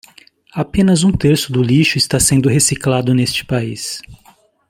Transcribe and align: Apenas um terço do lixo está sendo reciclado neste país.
Apenas 0.55 1.03
um 1.03 1.11
terço 1.11 1.53
do 1.53 1.61
lixo 1.61 1.95
está 1.99 2.19
sendo 2.19 2.49
reciclado 2.49 3.13
neste 3.13 3.45
país. 3.45 4.01